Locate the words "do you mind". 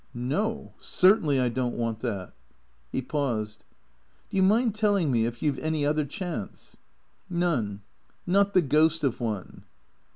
4.31-4.73